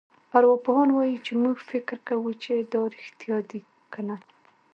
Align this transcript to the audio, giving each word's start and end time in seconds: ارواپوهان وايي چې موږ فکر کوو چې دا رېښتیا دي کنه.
ارواپوهان 0.37 0.89
وايي 0.93 1.15
چې 1.25 1.31
موږ 1.43 1.57
فکر 1.69 1.97
کوو 2.07 2.29
چې 2.43 2.51
دا 2.71 2.81
رېښتیا 2.93 3.37
دي 3.49 3.59
کنه. 3.93 4.15